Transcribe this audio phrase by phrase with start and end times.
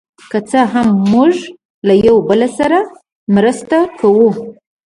[0.31, 1.33] که څه هم، موږ
[1.87, 2.79] له یو بل سره
[3.35, 4.29] مرسته کوو.